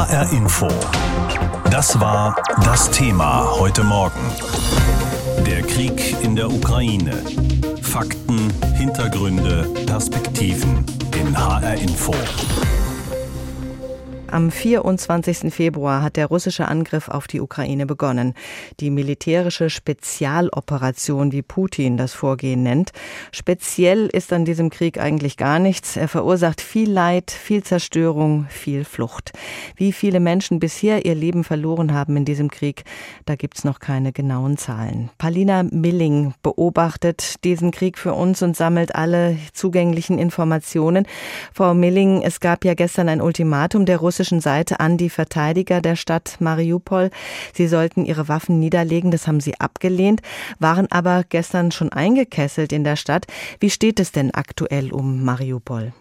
[0.00, 0.68] HR Info.
[1.70, 4.18] Das war das Thema heute Morgen.
[5.46, 7.22] Der Krieg in der Ukraine.
[7.82, 12.14] Fakten, Hintergründe, Perspektiven in HR Info.
[14.32, 15.52] Am 24.
[15.52, 18.34] Februar hat der russische Angriff auf die Ukraine begonnen.
[18.78, 22.92] Die militärische Spezialoperation, wie Putin das Vorgehen nennt.
[23.32, 25.96] Speziell ist an diesem Krieg eigentlich gar nichts.
[25.96, 29.32] Er verursacht viel Leid, viel Zerstörung, viel Flucht.
[29.74, 32.84] Wie viele Menschen bisher ihr Leben verloren haben in diesem Krieg,
[33.24, 35.10] da gibt's noch keine genauen Zahlen.
[35.18, 41.04] Palina Milling beobachtet diesen Krieg für uns und sammelt alle zugänglichen Informationen.
[41.52, 45.80] Frau Milling, es gab ja gestern ein Ultimatum der Russen russischen Seite an die Verteidiger
[45.80, 47.10] der Stadt Mariupol.
[47.54, 50.20] Sie sollten ihre Waffen niederlegen, das haben sie abgelehnt,
[50.58, 53.26] waren aber gestern schon eingekesselt in der Stadt.
[53.60, 55.94] Wie steht es denn aktuell um Mariupol?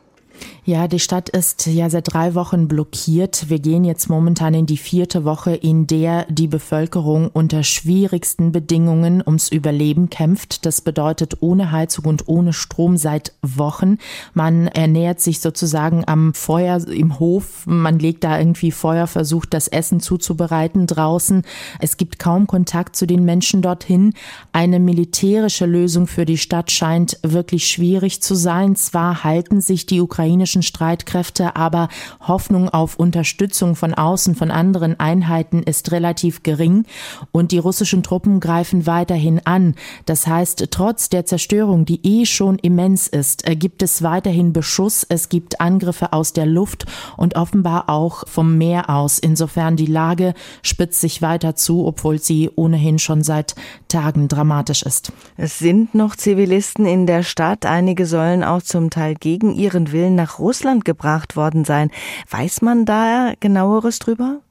[0.69, 3.49] Ja, die Stadt ist ja seit drei Wochen blockiert.
[3.49, 9.23] Wir gehen jetzt momentan in die vierte Woche, in der die Bevölkerung unter schwierigsten Bedingungen
[9.25, 10.67] ums Überleben kämpft.
[10.67, 13.97] Das bedeutet ohne Heizung und ohne Strom seit Wochen.
[14.35, 17.65] Man ernährt sich sozusagen am Feuer im Hof.
[17.65, 21.41] Man legt da irgendwie Feuer, versucht das Essen zuzubereiten draußen.
[21.79, 24.13] Es gibt kaum Kontakt zu den Menschen dorthin.
[24.51, 28.75] Eine militärische Lösung für die Stadt scheint wirklich schwierig zu sein.
[28.75, 31.89] Zwar halten sich die Ukraine ukrainischen Streitkräfte, aber
[32.27, 36.85] Hoffnung auf Unterstützung von außen, von anderen Einheiten ist relativ gering
[37.31, 39.73] und die russischen Truppen greifen weiterhin an.
[40.05, 45.03] Das heißt, trotz der Zerstörung, die eh schon immens ist, äh, gibt es weiterhin Beschuss,
[45.09, 46.85] es gibt Angriffe aus der Luft
[47.17, 49.17] und offenbar auch vom Meer aus.
[49.17, 53.55] Insofern die Lage spitzt sich weiter zu, obwohl sie ohnehin schon seit
[53.87, 55.11] Tagen dramatisch ist.
[55.37, 57.65] Es sind noch Zivilisten in der Stadt.
[57.65, 61.91] Einige sollen auch zum Teil gegen ihren Willen nach Russland gebracht worden sein.
[62.29, 64.41] Weiß man da genaueres drüber?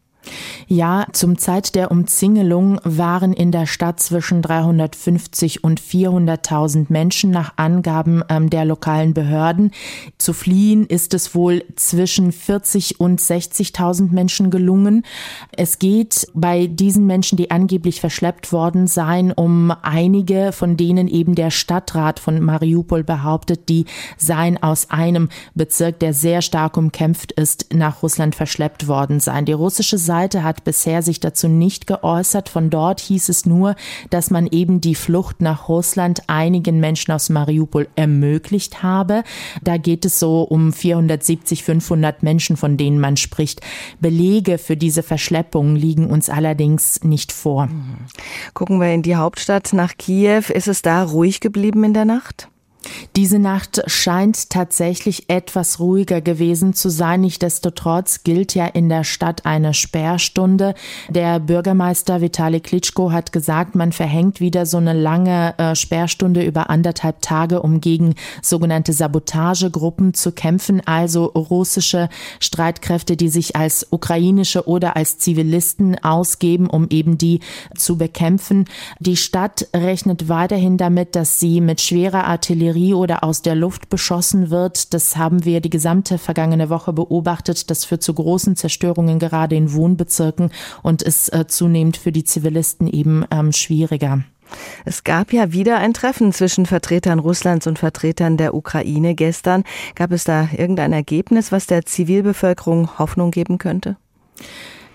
[0.66, 7.54] Ja, zum Zeit der Umzingelung waren in der Stadt zwischen 350 und 400.000 Menschen nach
[7.56, 9.70] Angaben ähm, der lokalen Behörden.
[10.18, 15.04] Zu fliehen ist es wohl zwischen 40 und 60.000 Menschen gelungen.
[15.56, 21.34] Es geht bei diesen Menschen, die angeblich verschleppt worden seien, um einige, von denen eben
[21.34, 23.86] der Stadtrat von Mariupol behauptet, die
[24.18, 29.46] seien aus einem Bezirk, der sehr stark umkämpft ist, nach Russland verschleppt worden seien.
[29.46, 32.48] Die russische Seite hat bisher sich dazu nicht geäußert.
[32.48, 33.76] Von dort hieß es nur,
[34.08, 39.22] dass man eben die Flucht nach Russland einigen Menschen aus Mariupol ermöglicht habe.
[39.62, 43.60] Da geht es so um 470, 500 Menschen, von denen man spricht.
[44.00, 47.68] Belege für diese Verschleppungen liegen uns allerdings nicht vor.
[48.54, 50.44] Gucken wir in die Hauptstadt nach Kiew.
[50.48, 52.48] Ist es da ruhig geblieben in der Nacht?
[53.16, 57.22] Diese Nacht scheint tatsächlich etwas ruhiger gewesen zu sein.
[57.22, 60.74] Nichtsdestotrotz gilt ja in der Stadt eine Sperrstunde.
[61.08, 66.70] Der Bürgermeister Vitali Klitschko hat gesagt, man verhängt wieder so eine lange äh, Sperrstunde über
[66.70, 72.08] anderthalb Tage, um gegen sogenannte Sabotagegruppen zu kämpfen, also russische
[72.40, 77.40] Streitkräfte, die sich als ukrainische oder als Zivilisten ausgeben, um eben die
[77.76, 78.66] zu bekämpfen.
[79.00, 83.88] Die Stadt rechnet weiterhin damit, dass sie mit schwerer Artillerie Artillerie oder aus der Luft
[83.88, 84.94] beschossen wird.
[84.94, 87.70] Das haben wir die gesamte vergangene Woche beobachtet.
[87.70, 90.50] Das führt zu großen Zerstörungen gerade in Wohnbezirken
[90.82, 94.24] und ist äh, zunehmend für die Zivilisten eben ähm, schwieriger.
[94.86, 99.64] Es gab ja wieder ein Treffen zwischen Vertretern Russlands und Vertretern der Ukraine gestern.
[99.94, 103.96] Gab es da irgendein Ergebnis, was der Zivilbevölkerung Hoffnung geben könnte?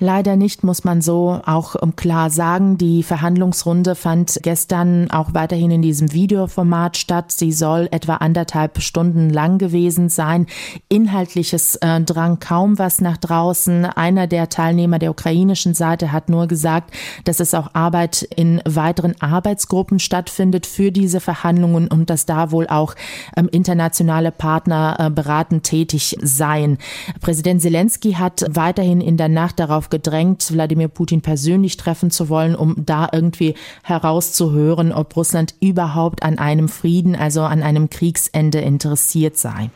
[0.03, 2.77] Leider nicht, muss man so auch ähm, klar sagen.
[2.77, 7.31] Die Verhandlungsrunde fand gestern auch weiterhin in diesem Videoformat statt.
[7.31, 10.47] Sie soll etwa anderthalb Stunden lang gewesen sein.
[10.89, 13.85] Inhaltliches äh, drang kaum was nach draußen.
[13.85, 16.93] Einer der Teilnehmer der ukrainischen Seite hat nur gesagt,
[17.23, 22.67] dass es auch Arbeit in weiteren Arbeitsgruppen stattfindet für diese Verhandlungen und dass da wohl
[22.67, 22.95] auch
[23.37, 26.77] ähm, internationale Partner äh, beratend tätig seien.
[27.21, 32.55] Präsident Zelensky hat weiterhin in der Nacht darauf gedrängt, Wladimir Putin persönlich treffen zu wollen,
[32.55, 33.53] um da irgendwie
[33.83, 39.69] herauszuhören, ob Russland überhaupt an einem Frieden, also an einem Kriegsende interessiert sei.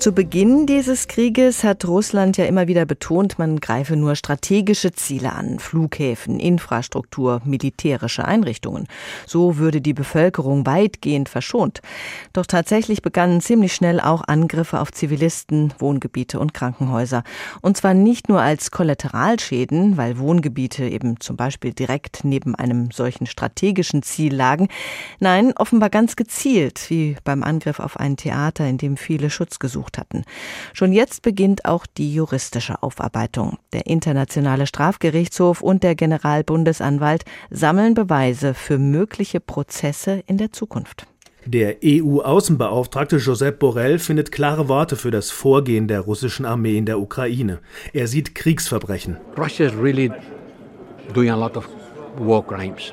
[0.00, 5.32] Zu Beginn dieses Krieges hat Russland ja immer wieder betont, man greife nur strategische Ziele
[5.32, 8.86] an, Flughäfen, Infrastruktur, militärische Einrichtungen.
[9.26, 11.82] So würde die Bevölkerung weitgehend verschont.
[12.32, 17.24] Doch tatsächlich begannen ziemlich schnell auch Angriffe auf Zivilisten, Wohngebiete und Krankenhäuser.
[17.60, 23.26] Und zwar nicht nur als Kollateralschäden, weil Wohngebiete eben zum Beispiel direkt neben einem solchen
[23.26, 24.68] strategischen Ziel lagen.
[25.18, 29.97] Nein, offenbar ganz gezielt, wie beim Angriff auf ein Theater, in dem viele Schutz gesucht
[29.98, 30.24] hatten.
[30.72, 33.58] Schon jetzt beginnt auch die juristische Aufarbeitung.
[33.74, 41.06] Der Internationale Strafgerichtshof und der Generalbundesanwalt sammeln Beweise für mögliche Prozesse in der Zukunft.
[41.44, 47.00] Der EU-Außenbeauftragte Josep Borrell findet klare Worte für das Vorgehen der russischen Armee in der
[47.00, 47.60] Ukraine.
[47.94, 49.16] Er sieht Kriegsverbrechen.
[49.36, 50.10] Russia is really
[51.14, 51.66] doing a lot of
[52.18, 52.92] war crimes.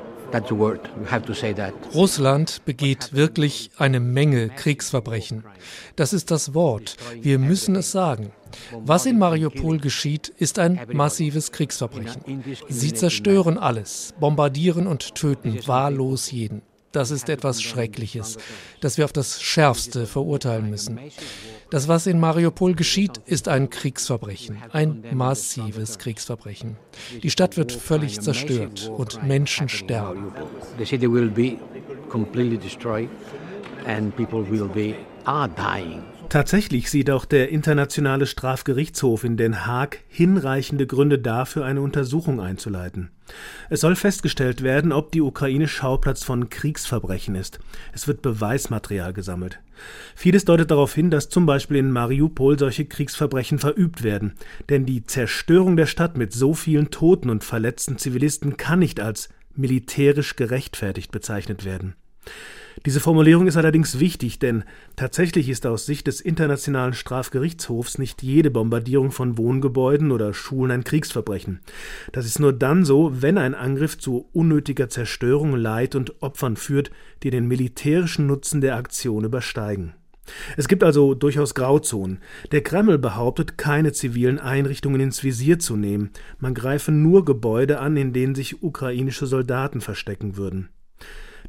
[1.94, 5.44] Russland begeht wirklich eine Menge Kriegsverbrechen.
[5.96, 6.96] Das ist das Wort.
[7.20, 8.32] Wir müssen es sagen.
[8.72, 12.42] Was in Mariupol geschieht, ist ein massives Kriegsverbrechen.
[12.68, 16.62] Sie zerstören alles, bombardieren und töten wahllos jeden.
[16.96, 18.38] Das ist etwas Schreckliches,
[18.80, 20.98] das wir auf das Schärfste verurteilen müssen.
[21.68, 26.78] Das, was in Mariupol geschieht, ist ein Kriegsverbrechen, ein massives Kriegsverbrechen.
[27.22, 30.32] Die Stadt wird völlig zerstört und Menschen sterben.
[30.78, 31.58] The city will be
[32.08, 33.10] completely destroyed
[33.86, 34.70] and people will.
[36.28, 43.10] Tatsächlich sieht auch der Internationale Strafgerichtshof in Den Haag hinreichende Gründe dafür, eine Untersuchung einzuleiten.
[43.70, 47.60] Es soll festgestellt werden, ob die Ukraine Schauplatz von Kriegsverbrechen ist.
[47.92, 49.60] Es wird Beweismaterial gesammelt.
[50.14, 54.34] Vieles deutet darauf hin, dass zum Beispiel in Mariupol solche Kriegsverbrechen verübt werden.
[54.68, 59.28] Denn die Zerstörung der Stadt mit so vielen toten und verletzten Zivilisten kann nicht als
[59.54, 61.94] militärisch gerechtfertigt bezeichnet werden.
[62.84, 64.64] Diese Formulierung ist allerdings wichtig, denn
[64.96, 70.84] tatsächlich ist aus Sicht des Internationalen Strafgerichtshofs nicht jede Bombardierung von Wohngebäuden oder Schulen ein
[70.84, 71.60] Kriegsverbrechen.
[72.12, 76.90] Das ist nur dann so, wenn ein Angriff zu unnötiger Zerstörung, Leid und Opfern führt,
[77.22, 79.94] die den militärischen Nutzen der Aktion übersteigen.
[80.56, 82.18] Es gibt also durchaus Grauzonen.
[82.50, 86.10] Der Kreml behauptet, keine zivilen Einrichtungen ins Visier zu nehmen.
[86.38, 90.68] Man greife nur Gebäude an, in denen sich ukrainische Soldaten verstecken würden.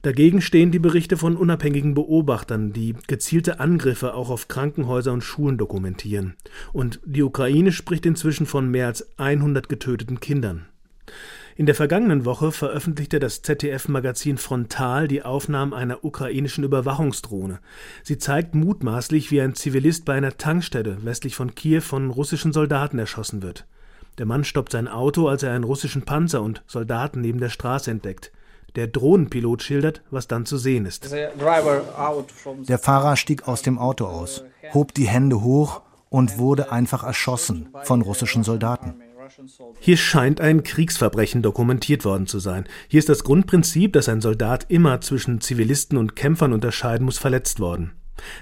[0.01, 5.57] Dagegen stehen die Berichte von unabhängigen Beobachtern, die gezielte Angriffe auch auf Krankenhäuser und Schulen
[5.57, 6.35] dokumentieren.
[6.73, 10.65] Und die Ukraine spricht inzwischen von mehr als 100 getöteten Kindern.
[11.55, 17.59] In der vergangenen Woche veröffentlichte das ZDF-Magazin Frontal die Aufnahmen einer ukrainischen Überwachungsdrohne.
[18.03, 22.99] Sie zeigt mutmaßlich, wie ein Zivilist bei einer Tankstelle westlich von Kiew von russischen Soldaten
[22.99, 23.65] erschossen wird.
[24.19, 27.89] Der Mann stoppt sein Auto, als er einen russischen Panzer und Soldaten neben der Straße
[27.89, 28.31] entdeckt.
[28.77, 31.11] Der Drohnenpilot schildert, was dann zu sehen ist.
[31.11, 37.69] Der Fahrer stieg aus dem Auto aus, hob die Hände hoch und wurde einfach erschossen
[37.83, 38.93] von russischen Soldaten.
[39.79, 42.65] Hier scheint ein Kriegsverbrechen dokumentiert worden zu sein.
[42.87, 47.59] Hier ist das Grundprinzip, dass ein Soldat immer zwischen Zivilisten und Kämpfern unterscheiden muss, verletzt
[47.59, 47.93] worden.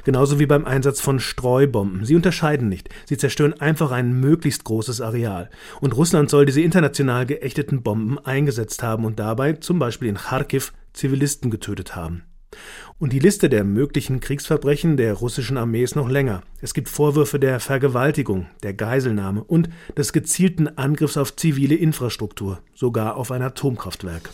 [0.04, 2.06] Genauso wie beim Einsatz von Streubomben.
[2.06, 2.90] Sie unterscheiden nicht.
[3.06, 5.50] Sie zerstören einfach ein möglichst großes Areal.
[5.82, 10.74] Und Russland soll diese international geächteten Bomben eingesetzt haben und dabei, zum Beispiel in Kharkiv,
[10.94, 12.24] Zivilisten getötet haben.
[12.98, 16.44] Und die Liste der möglichen Kriegsverbrechen der russischen Armee ist noch länger.
[16.62, 23.18] Es gibt Vorwürfe der Vergewaltigung, der Geiselnahme und des gezielten Angriffs auf zivile Infrastruktur, sogar
[23.18, 24.30] auf ein Atomkraftwerk.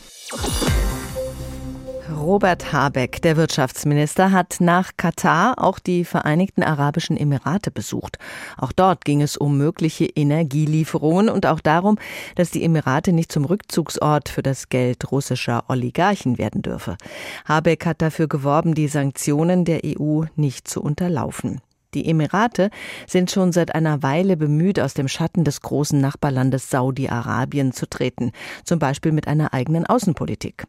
[2.11, 8.17] Robert Habeck, der Wirtschaftsminister, hat nach Katar auch die Vereinigten Arabischen Emirate besucht.
[8.57, 11.97] Auch dort ging es um mögliche Energielieferungen und auch darum,
[12.35, 16.97] dass die Emirate nicht zum Rückzugsort für das Geld russischer Oligarchen werden dürfe.
[17.45, 21.61] Habeck hat dafür geworben, die Sanktionen der EU nicht zu unterlaufen.
[21.93, 22.69] Die Emirate
[23.05, 28.31] sind schon seit einer Weile bemüht, aus dem Schatten des großen Nachbarlandes Saudi-Arabien zu treten,
[28.63, 30.65] zum Beispiel mit einer eigenen Außenpolitik.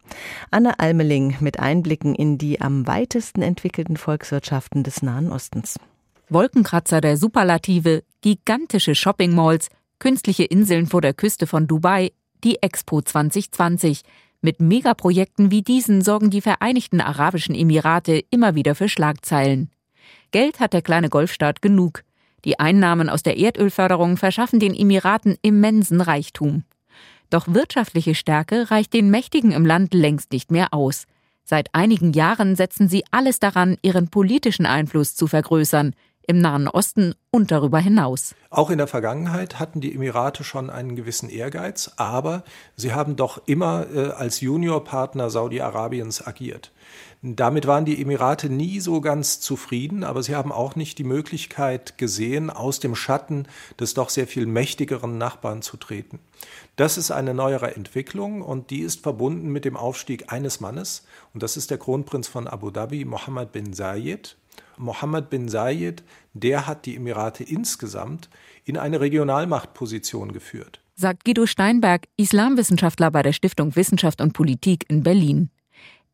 [0.50, 5.78] Anne Almeling mit Einblicken in die am weitesten entwickelten Volkswirtschaften des Nahen Ostens.
[6.28, 9.68] Wolkenkratzer der Superlative, gigantische Shoppingmalls,
[9.98, 12.10] künstliche Inseln vor der Küste von Dubai,
[12.42, 14.02] die Expo 2020.
[14.40, 19.70] Mit Megaprojekten wie diesen sorgen die Vereinigten Arabischen Emirate immer wieder für Schlagzeilen.
[20.32, 22.02] Geld hat der kleine Golfstaat genug.
[22.44, 26.64] Die Einnahmen aus der Erdölförderung verschaffen den Emiraten immensen Reichtum.
[27.30, 31.04] Doch wirtschaftliche Stärke reicht den Mächtigen im Land längst nicht mehr aus.
[31.44, 35.94] Seit einigen Jahren setzen sie alles daran, ihren politischen Einfluss zu vergrößern,
[36.26, 38.34] im Nahen Osten und darüber hinaus.
[38.50, 42.44] Auch in der Vergangenheit hatten die Emirate schon einen gewissen Ehrgeiz, aber
[42.76, 46.70] sie haben doch immer äh, als Juniorpartner Saudi-Arabiens agiert.
[47.24, 51.96] Damit waren die Emirate nie so ganz zufrieden, aber sie haben auch nicht die Möglichkeit
[51.96, 53.46] gesehen, aus dem Schatten
[53.78, 56.18] des doch sehr viel mächtigeren Nachbarn zu treten.
[56.74, 61.44] Das ist eine neuere Entwicklung und die ist verbunden mit dem Aufstieg eines Mannes und
[61.44, 64.36] das ist der Kronprinz von Abu Dhabi, Mohammed bin Zayed.
[64.76, 66.02] Mohammed bin Zayed,
[66.32, 68.30] der hat die Emirate insgesamt
[68.64, 70.80] in eine Regionalmachtposition geführt.
[70.96, 75.50] Sagt Guido Steinberg, Islamwissenschaftler bei der Stiftung Wissenschaft und Politik in Berlin.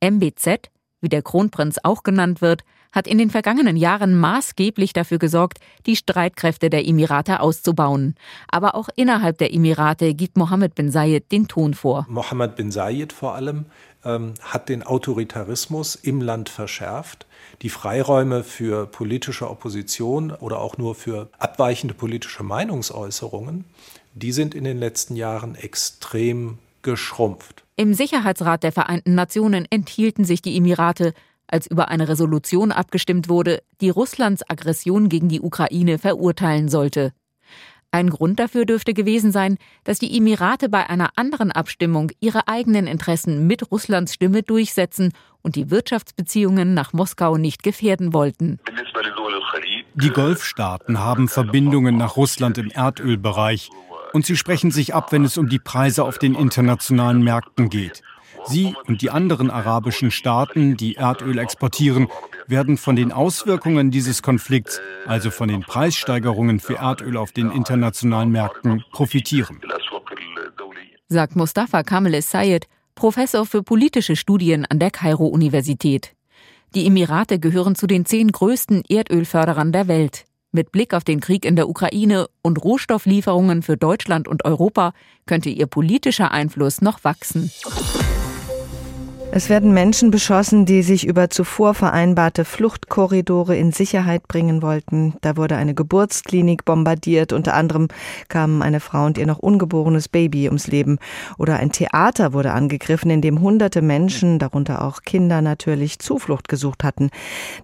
[0.02, 0.68] MBZ
[1.00, 2.62] wie der Kronprinz auch genannt wird,
[2.92, 8.14] hat in den vergangenen Jahren maßgeblich dafür gesorgt, die Streitkräfte der Emirate auszubauen.
[8.50, 12.06] Aber auch innerhalb der Emirate gibt Mohammed bin Zayed den Ton vor.
[12.08, 13.66] Mohammed bin Zayed vor allem
[14.04, 17.26] ähm, hat den Autoritarismus im Land verschärft.
[17.62, 23.64] Die Freiräume für politische Opposition oder auch nur für abweichende politische Meinungsäußerungen,
[24.14, 27.64] die sind in den letzten Jahren extrem geschrumpft.
[27.80, 31.14] Im Sicherheitsrat der Vereinten Nationen enthielten sich die Emirate,
[31.46, 37.12] als über eine Resolution abgestimmt wurde, die Russlands Aggression gegen die Ukraine verurteilen sollte.
[37.92, 42.88] Ein Grund dafür dürfte gewesen sein, dass die Emirate bei einer anderen Abstimmung ihre eigenen
[42.88, 48.58] Interessen mit Russlands Stimme durchsetzen und die Wirtschaftsbeziehungen nach Moskau nicht gefährden wollten.
[49.94, 53.70] Die Golfstaaten haben Verbindungen nach Russland im Erdölbereich
[54.12, 58.02] und sie sprechen sich ab, wenn es um die Preise auf den internationalen Märkten geht.
[58.46, 62.08] Sie und die anderen arabischen Staaten, die Erdöl exportieren,
[62.46, 68.30] werden von den Auswirkungen dieses Konflikts, also von den Preissteigerungen für Erdöl auf den internationalen
[68.30, 69.60] Märkten, profitieren.
[71.08, 76.14] Sagt Mustafa Kamel Es-Sayed, Professor für politische Studien an der Kairo-Universität.
[76.74, 80.24] Die Emirate gehören zu den zehn größten Erdölförderern der Welt.
[80.50, 84.94] Mit Blick auf den Krieg in der Ukraine und Rohstofflieferungen für Deutschland und Europa
[85.26, 87.50] könnte ihr politischer Einfluss noch wachsen.
[89.30, 95.14] Es werden Menschen beschossen, die sich über zuvor vereinbarte Fluchtkorridore in Sicherheit bringen wollten.
[95.20, 97.34] Da wurde eine Geburtsklinik bombardiert.
[97.34, 97.88] Unter anderem
[98.28, 100.98] kamen eine Frau und ihr noch ungeborenes Baby ums Leben.
[101.36, 106.82] Oder ein Theater wurde angegriffen, in dem hunderte Menschen, darunter auch Kinder natürlich, Zuflucht gesucht
[106.82, 107.10] hatten.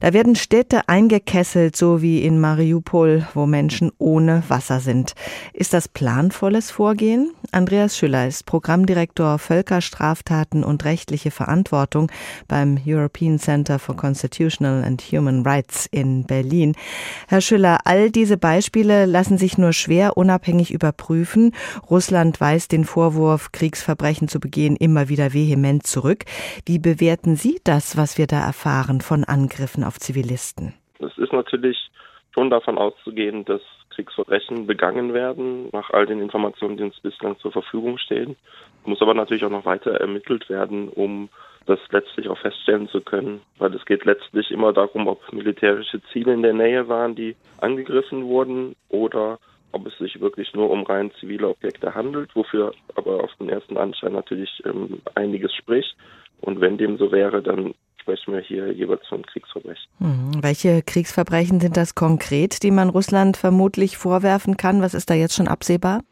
[0.00, 5.14] Da werden Städte eingekesselt, so wie in Mariupol, wo Menschen ohne Wasser sind.
[5.54, 7.32] Ist das planvolles Vorgehen?
[7.52, 12.10] Andreas Schüller ist Programmdirektor Völkerstraftaten und rechtliche Verantwortung Verantwortung
[12.48, 16.74] beim European Center for Constitutional and Human Rights in Berlin.
[17.28, 21.52] Herr Schüller, all diese Beispiele lassen sich nur schwer unabhängig überprüfen.
[21.88, 26.24] Russland weist den Vorwurf, Kriegsverbrechen zu begehen, immer wieder vehement zurück.
[26.66, 30.74] Wie bewerten Sie das, was wir da erfahren von Angriffen auf Zivilisten?
[30.98, 31.76] Es ist natürlich
[32.34, 33.60] schon davon auszugehen, dass
[33.94, 38.36] Kriegsverbrechen begangen werden, nach all den Informationen, die uns bislang zur Verfügung stehen.
[38.84, 41.28] Muss aber natürlich auch noch weiter ermittelt werden, um
[41.66, 46.34] das letztlich auch feststellen zu können, weil es geht letztlich immer darum, ob militärische Ziele
[46.34, 49.38] in der Nähe waren, die angegriffen wurden oder
[49.72, 53.76] ob es sich wirklich nur um rein zivile Objekte handelt, wofür aber auf den ersten
[53.76, 55.96] Anschein natürlich ähm, einiges spricht.
[56.40, 57.74] Und wenn dem so wäre, dann
[58.04, 59.88] sprechen wir hier jeweils von Kriegsverbrechen.
[59.98, 60.42] Mhm.
[60.42, 64.82] Welche Kriegsverbrechen sind das konkret, die man Russland vermutlich vorwerfen kann?
[64.82, 66.02] Was ist da jetzt schon absehbar?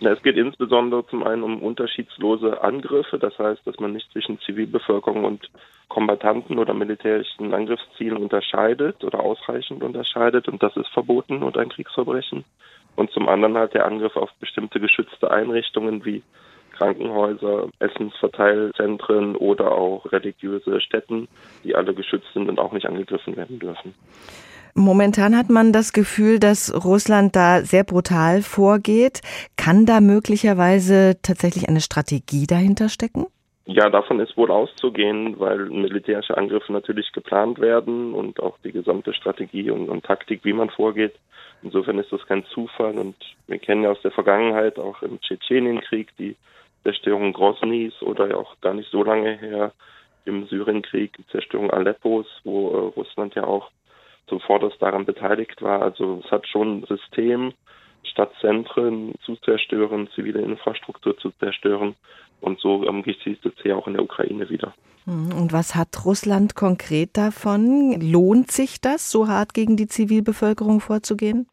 [0.00, 5.24] Es geht insbesondere zum einen um unterschiedslose Angriffe, das heißt, dass man nicht zwischen Zivilbevölkerung
[5.24, 5.50] und
[5.88, 12.44] Kombattanten oder militärischen Angriffszielen unterscheidet oder ausreichend unterscheidet und das ist verboten und ein Kriegsverbrechen.
[12.96, 16.22] Und zum anderen halt der Angriff auf bestimmte geschützte Einrichtungen wie
[16.80, 21.28] Krankenhäuser, Essensverteilzentren oder auch religiöse Stätten,
[21.62, 23.94] die alle geschützt sind und auch nicht angegriffen werden dürfen.
[24.74, 29.20] Momentan hat man das Gefühl, dass Russland da sehr brutal vorgeht.
[29.56, 33.26] Kann da möglicherweise tatsächlich eine Strategie dahinter stecken?
[33.66, 39.12] Ja, davon ist wohl auszugehen, weil militärische Angriffe natürlich geplant werden und auch die gesamte
[39.12, 41.14] Strategie und, und, Taktik, wie man vorgeht.
[41.62, 43.16] Insofern ist das kein Zufall und
[43.48, 46.36] wir kennen ja aus der Vergangenheit auch im Tschetschenienkrieg die
[46.82, 49.72] Zerstörung Grosnys oder auch gar nicht so lange her
[50.24, 53.70] im Syrienkrieg, die Zerstörung Aleppos, wo äh, Russland ja auch
[54.28, 55.82] zuvorderst daran beteiligt war.
[55.82, 57.52] Also es hat schon ein System,
[58.04, 61.96] Stadtzentren zu zerstören, zivile Infrastruktur zu zerstören.
[62.40, 64.72] Und so ähm, geschieht es ja auch in der Ukraine wieder.
[65.04, 68.00] Hm, und was hat Russland konkret davon?
[68.00, 71.46] Lohnt sich das, so hart gegen die Zivilbevölkerung vorzugehen?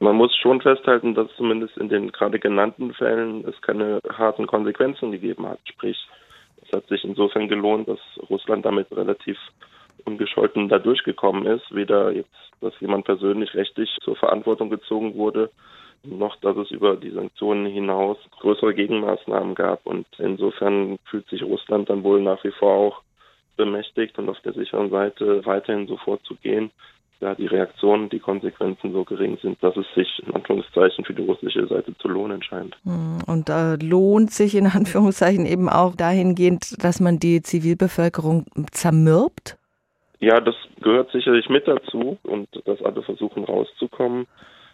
[0.00, 5.10] Man muss schon festhalten, dass zumindest in den gerade genannten Fällen es keine harten Konsequenzen
[5.10, 5.58] gegeben hat.
[5.64, 5.98] Sprich,
[6.62, 7.98] es hat sich insofern gelohnt, dass
[8.30, 9.38] Russland damit relativ
[10.04, 11.74] ungescholten da durchgekommen ist.
[11.74, 15.50] Weder jetzt, dass jemand persönlich rechtlich zur Verantwortung gezogen wurde,
[16.04, 19.84] noch dass es über die Sanktionen hinaus größere Gegenmaßnahmen gab.
[19.84, 23.02] Und insofern fühlt sich Russland dann wohl nach wie vor auch
[23.56, 26.70] bemächtigt und auf der sicheren Seite weiterhin so vorzugehen,
[27.20, 31.24] da die Reaktionen, die Konsequenzen so gering sind, dass es sich in Anführungszeichen für die
[31.24, 32.76] russische Seite zu lohnen scheint.
[32.84, 39.56] Hm, und äh, lohnt sich in Anführungszeichen eben auch dahingehend, dass man die Zivilbevölkerung zermürbt?
[40.20, 44.26] Ja, das gehört sicherlich mit dazu und dass alle versuchen rauszukommen,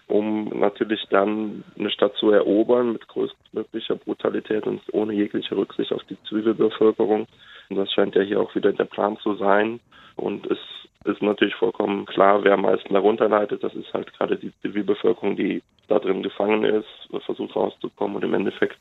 [0.07, 6.03] um natürlich dann eine Stadt zu erobern mit größtmöglicher Brutalität und ohne jegliche Rücksicht auf
[6.05, 7.27] die Zivilbevölkerung.
[7.69, 9.81] Und das scheint ja hier auch wieder der Plan zu sein.
[10.17, 10.59] Und es
[11.05, 13.63] ist natürlich vollkommen klar, wer am meisten darunter leidet.
[13.63, 16.89] Das ist halt gerade die Zivilbevölkerung, die da drin gefangen ist,
[17.25, 18.79] versucht rauszukommen und im Endeffekt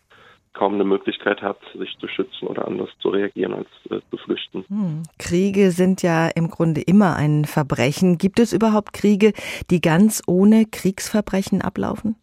[0.53, 4.63] kaum eine Möglichkeit hat, sich zu schützen oder anders zu reagieren, als äh, zu flüchten.
[4.67, 5.03] Hm.
[5.17, 8.17] Kriege sind ja im Grunde immer ein Verbrechen.
[8.17, 9.33] Gibt es überhaupt Kriege,
[9.71, 12.15] die ganz ohne Kriegsverbrechen ablaufen?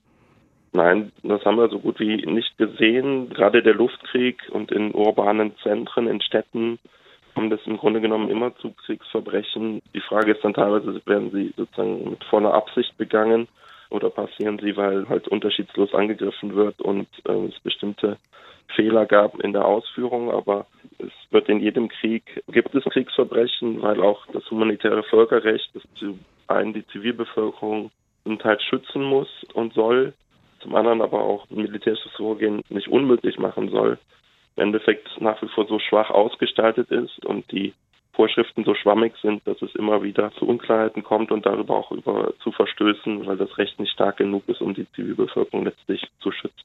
[0.73, 3.30] Nein, das haben wir so gut wie nicht gesehen.
[3.30, 6.78] Gerade der Luftkrieg und in urbanen Zentren, in Städten
[7.40, 9.80] kommt es im Grunde genommen immer zu Kriegsverbrechen.
[9.94, 13.49] Die Frage ist dann teilweise, werden sie sozusagen mit voller Absicht begangen
[13.88, 18.18] oder passieren sie, weil halt unterschiedslos angegriffen wird und äh, es bestimmte
[18.76, 20.66] Fehler gab in der Ausführung, aber
[20.99, 26.20] es wird in jedem Krieg, gibt es Kriegsverbrechen, weil auch das humanitäre Völkerrecht, das zum
[26.47, 27.90] einen die Zivilbevölkerung
[28.25, 30.12] zum Teil schützen muss und soll,
[30.61, 33.99] zum anderen aber auch militärisches Vorgehen nicht unmöglich machen soll,
[34.61, 37.75] Endeffekt nach wie vor so schwach ausgestaltet ist und die
[38.12, 42.35] Vorschriften so schwammig sind, dass es immer wieder zu Unklarheiten kommt und darüber auch über
[42.43, 46.61] zu Verstößen, weil das Recht nicht stark genug ist, um die Zivilbevölkerung letztlich zu schützen.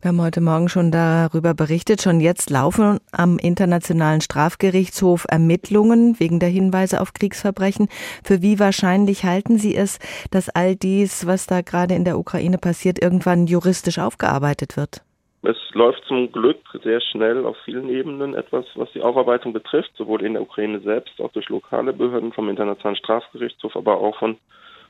[0.00, 2.02] Wir haben heute Morgen schon darüber berichtet.
[2.02, 7.88] Schon jetzt laufen am Internationalen Strafgerichtshof Ermittlungen wegen der Hinweise auf Kriegsverbrechen.
[8.24, 9.98] Für wie wahrscheinlich halten Sie es,
[10.30, 15.02] dass all dies, was da gerade in der Ukraine passiert, irgendwann juristisch aufgearbeitet wird?
[15.42, 20.22] Es läuft zum Glück sehr schnell auf vielen Ebenen etwas, was die Aufarbeitung betrifft, sowohl
[20.24, 24.36] in der Ukraine selbst, auch durch lokale Behörden vom Internationalen Strafgerichtshof, aber auch von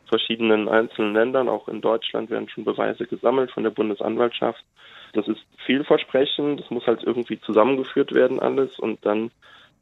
[0.07, 1.51] verschiedenen einzelnen Ländern.
[1.51, 4.65] Auch in Deutschland werden schon Beweise gesammelt von der Bundesanwaltschaft.
[5.13, 6.61] Das ist vielversprechend.
[6.61, 9.31] Das muss halt irgendwie zusammengeführt werden alles und dann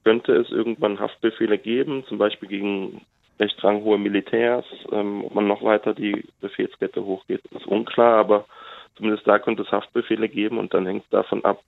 [0.04, 3.02] könnte es irgendwann Haftbefehle geben, zum Beispiel gegen
[3.38, 4.64] recht ranghohe Militärs.
[4.92, 8.46] Ähm, ob man noch weiter die Befehlskette hochgeht, ist unklar, aber
[8.96, 11.60] Zumindest da könnte es Haftbefehle geben und dann hängt es davon ab,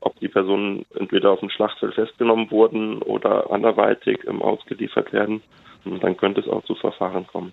[0.00, 5.42] ob die Personen entweder auf dem Schlachtfeld festgenommen wurden oder anderweitig ausgeliefert werden.
[5.84, 7.52] Und dann könnte es auch zu Verfahren kommen.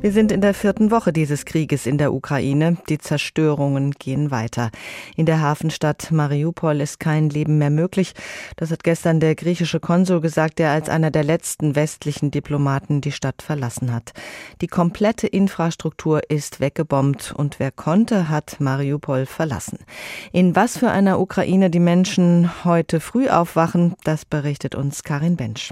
[0.00, 2.76] Wir sind in der vierten Woche dieses Krieges in der Ukraine.
[2.88, 4.70] Die Zerstörungen gehen weiter.
[5.16, 8.12] In der Hafenstadt Mariupol ist kein Leben mehr möglich.
[8.54, 13.10] Das hat gestern der griechische Konsul gesagt, der als einer der letzten westlichen Diplomaten die
[13.10, 14.12] Stadt verlassen hat.
[14.60, 19.80] Die komplette Infrastruktur ist weggebombt und wer konnte, hat Mariupol verlassen.
[20.30, 25.70] In was für einer Ukraine die Menschen heute früh aufwachen, das berichtet uns Karin Bensch.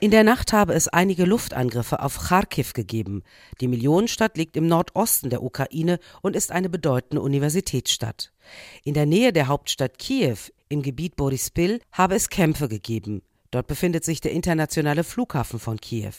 [0.00, 3.24] In der Nacht habe es einige Luftangriffe auf Kharkiv gegeben.
[3.60, 8.32] Die Millionenstadt liegt im Nordosten der Ukraine und ist eine bedeutende Universitätsstadt.
[8.84, 13.22] In der Nähe der Hauptstadt Kiew, im Gebiet Borispil, habe es Kämpfe gegeben.
[13.50, 16.14] Dort befindet sich der internationale Flughafen von Kiew.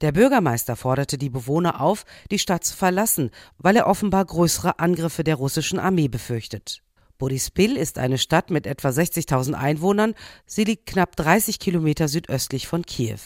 [0.00, 5.22] Der Bürgermeister forderte die Bewohner auf, die Stadt zu verlassen, weil er offenbar größere Angriffe
[5.22, 6.83] der russischen Armee befürchtet.
[7.18, 10.14] Borispil ist eine Stadt mit etwa 60.000 Einwohnern.
[10.46, 13.20] Sie liegt knapp 30 Kilometer südöstlich von Kiew.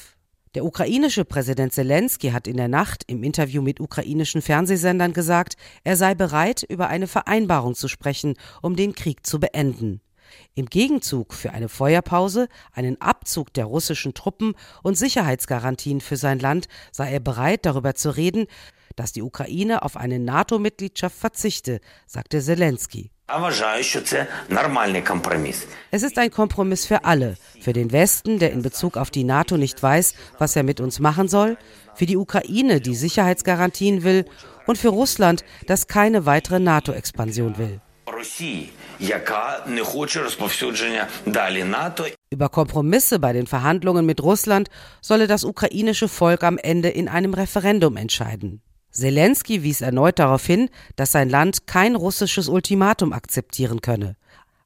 [0.55, 5.97] Der ukrainische Präsident Zelensky hat in der Nacht im Interview mit ukrainischen Fernsehsendern gesagt, er
[5.97, 10.01] sei bereit, über eine Vereinbarung zu sprechen, um den Krieg zu beenden.
[10.55, 16.69] Im Gegenzug für eine Feuerpause, einen Abzug der russischen Truppen und Sicherheitsgarantien für sein Land
[16.93, 18.47] sei er bereit, darüber zu reden,
[18.99, 23.11] dass die Ukraine auf eine NATO-Mitgliedschaft verzichte, sagte Zelensky.
[25.91, 27.37] Es ist ein Kompromiss für alle.
[27.61, 30.99] Für den Westen, der in Bezug auf die NATO nicht weiß, was er mit uns
[30.99, 31.59] machen soll,
[31.95, 34.25] für die Ukraine, die Sicherheitsgarantien will,
[34.67, 37.81] und für Russland, das keine weitere NATO-Expansion will.
[42.31, 44.69] Über Kompromisse bei den Verhandlungen mit Russland
[45.01, 48.63] solle das ukrainische Volk am Ende in einem Referendum entscheiden.
[48.99, 54.17] Zelensky wies erneut darauf hin, dass sein Land kein russisches Ultimatum akzeptieren könne.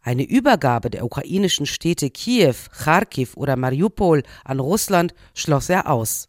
[0.01, 6.29] Eine Übergabe der ukrainischen Städte Kiew, Kharkiv oder Mariupol an Russland schloss er aus.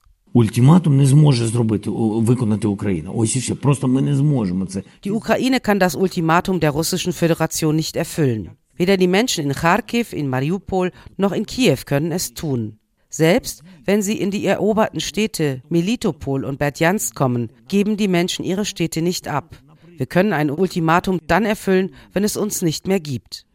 [5.04, 8.52] Die Ukraine kann das Ultimatum der russischen Föderation nicht erfüllen.
[8.76, 12.80] Weder die Menschen in Kharkiv, in Mariupol noch in Kiew können es tun.
[13.14, 18.66] Selbst wenn sie in die eroberten Städte Melitopol und Berdjansk kommen, geben die Menschen ihre
[18.66, 19.56] Städte nicht ab.
[19.98, 23.46] Wir können ein Ultimatum dann erfüllen, wenn es uns nicht mehr gibt.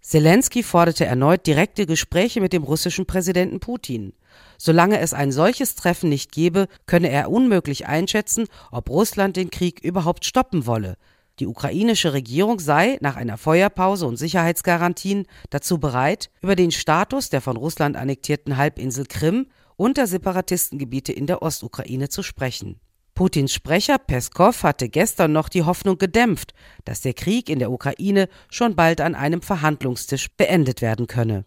[0.00, 4.12] Zelensky forderte erneut direkte Gespräche mit dem russischen Präsidenten Putin.
[4.58, 9.80] Solange es ein solches Treffen nicht gebe, könne er unmöglich einschätzen, ob Russland den Krieg
[9.82, 10.96] überhaupt stoppen wolle.
[11.38, 17.42] Die ukrainische Regierung sei nach einer Feuerpause und Sicherheitsgarantien dazu bereit, über den Status der
[17.42, 19.46] von Russland annektierten Halbinsel Krim
[19.76, 22.80] und der Separatistengebiete in der Ostukraine zu sprechen.
[23.14, 26.52] Putins Sprecher Peskov hatte gestern noch die Hoffnung gedämpft,
[26.84, 31.44] dass der Krieg in der Ukraine schon bald an einem Verhandlungstisch beendet werden könne.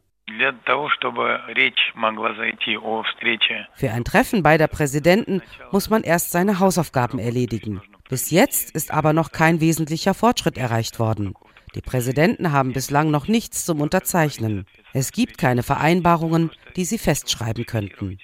[3.73, 7.81] Für ein Treffen beider Präsidenten muss man erst seine Hausaufgaben erledigen.
[8.09, 11.35] Bis jetzt ist aber noch kein wesentlicher Fortschritt erreicht worden.
[11.75, 14.65] Die Präsidenten haben bislang noch nichts zum Unterzeichnen.
[14.93, 18.17] Es gibt keine Vereinbarungen, die sie festschreiben könnten.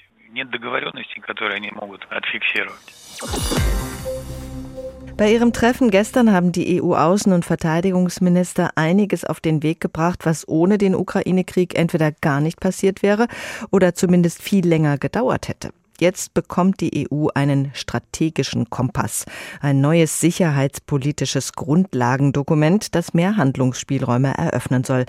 [5.17, 10.47] Bei ihrem Treffen gestern haben die EU-Außen- und Verteidigungsminister einiges auf den Weg gebracht, was
[10.47, 13.27] ohne den Ukraine-Krieg entweder gar nicht passiert wäre
[13.69, 15.69] oder zumindest viel länger gedauert hätte.
[15.99, 19.25] Jetzt bekommt die EU einen strategischen Kompass,
[19.61, 25.05] ein neues sicherheitspolitisches Grundlagendokument, das mehr Handlungsspielräume eröffnen soll.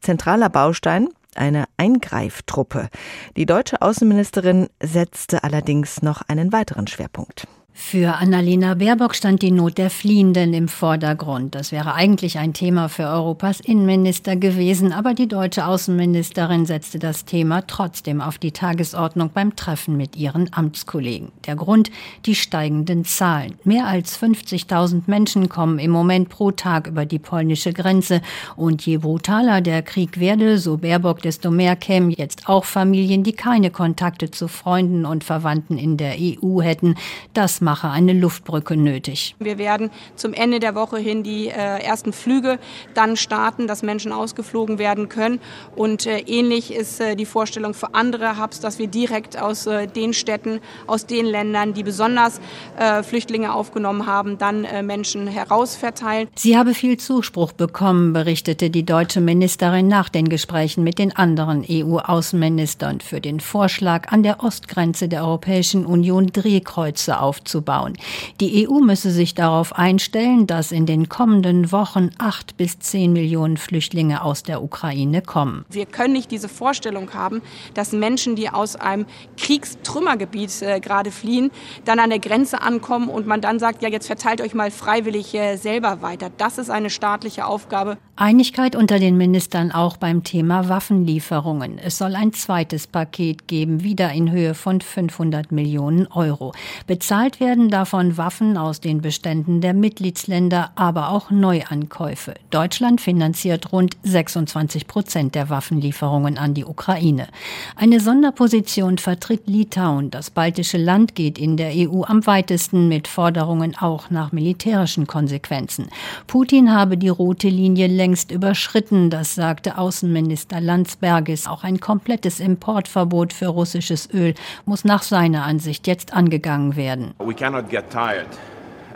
[0.00, 2.88] Zentraler Baustein eine Eingreiftruppe.
[3.36, 7.46] Die deutsche Außenministerin setzte allerdings noch einen weiteren Schwerpunkt.
[7.82, 11.56] Für Annalena Baerbock stand die Not der Fliehenden im Vordergrund.
[11.56, 17.24] Das wäre eigentlich ein Thema für Europas Innenminister gewesen, aber die deutsche Außenministerin setzte das
[17.24, 21.32] Thema trotzdem auf die Tagesordnung beim Treffen mit ihren Amtskollegen.
[21.46, 21.90] Der Grund,
[22.26, 23.54] die steigenden Zahlen.
[23.64, 28.20] Mehr als 50.000 Menschen kommen im Moment pro Tag über die polnische Grenze.
[28.54, 33.32] Und je brutaler der Krieg werde, so Baerbock, desto mehr kämen jetzt auch Familien, die
[33.32, 36.94] keine Kontakte zu Freunden und Verwandten in der EU hätten.
[37.32, 39.36] Das mache eine Luftbrücke nötig.
[39.38, 42.58] Wir werden zum Ende der Woche hin die äh, ersten Flüge
[42.94, 45.38] dann starten, dass Menschen ausgeflogen werden können.
[45.76, 49.86] Und äh, ähnlich ist äh, die Vorstellung für andere Hubs, dass wir direkt aus äh,
[49.86, 52.40] den Städten, aus den Ländern, die besonders
[52.76, 56.26] äh, Flüchtlinge aufgenommen haben, dann äh, Menschen herausverteilen.
[56.34, 61.64] Sie habe viel Zuspruch bekommen, berichtete die deutsche Ministerin nach den Gesprächen mit den anderen
[61.70, 67.96] EU-Außenministern für den Vorschlag, an der Ostgrenze der Europäischen Union Drehkreuze aufzubauen aufzubauen.
[68.40, 73.56] Die EU müsse sich darauf einstellen, dass in den kommenden Wochen acht bis zehn Millionen
[73.56, 75.64] Flüchtlinge aus der Ukraine kommen.
[75.68, 77.42] Wir können nicht diese Vorstellung haben,
[77.74, 81.50] dass Menschen, die aus einem Kriegstrümmergebiet äh, gerade fliehen,
[81.84, 85.34] dann an der Grenze ankommen und man dann sagt, ja, jetzt verteilt euch mal freiwillig
[85.34, 86.30] äh, selber weiter.
[86.36, 87.98] Das ist eine staatliche Aufgabe.
[88.22, 91.78] Einigkeit unter den Ministern auch beim Thema Waffenlieferungen.
[91.78, 96.52] Es soll ein zweites Paket geben, wieder in Höhe von 500 Millionen Euro.
[96.86, 102.34] Bezahlt werden davon Waffen aus den Beständen der Mitgliedsländer, aber auch Neuankäufe.
[102.50, 107.26] Deutschland finanziert rund 26 Prozent der Waffenlieferungen an die Ukraine.
[107.74, 110.10] Eine Sonderposition vertritt Litauen.
[110.10, 115.88] Das baltische Land geht in der EU am weitesten mit Forderungen auch nach militärischen Konsequenzen.
[116.26, 121.46] Putin habe die rote Linie längst überschritten, das sagte Außenminister Landsbergis.
[121.46, 127.14] Auch ein komplettes Importverbot für russisches Öl muss nach seiner Ansicht jetzt angegangen werden.
[127.18, 128.26] We cannot get tired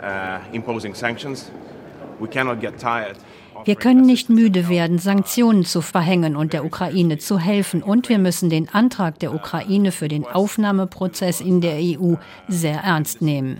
[0.01, 1.49] uh, imposing sanctions.
[2.19, 3.15] We cannot get tired
[3.65, 7.81] wir können nicht müde werden, Sanktionen zu verhängen und der Ukraine zu helfen.
[7.81, 12.13] Und wir müssen den Antrag der Ukraine für den Aufnahmeprozess in der EU
[12.47, 13.59] sehr ernst nehmen.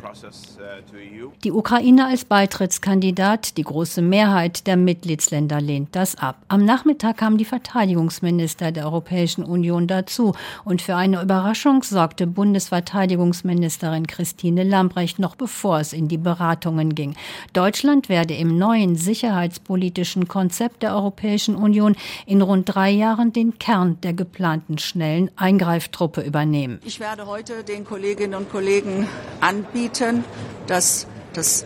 [1.44, 6.38] Die Ukraine als Beitrittskandidat, die große Mehrheit der Mitgliedsländer lehnt das ab.
[6.50, 10.36] Am Nachmittag kamen die Verteidigungsminister der Europäischen Union dazu.
[10.66, 17.16] Und für eine Überraschung sorgte Bundesverteidigungsministerin Christine Lambrecht noch bevor es in die Beratungen ging.
[17.54, 23.60] Deutschland werde im neuen Sicherheitspolitischen politischen Konzept der Europäischen Union in rund drei Jahren den
[23.60, 26.82] Kern der geplanten schnellen Eingreiftruppe übernehmen.
[26.84, 29.08] Ich werde heute den Kolleginnen und Kollegen
[29.40, 30.26] anbieten,
[30.68, 31.66] dass das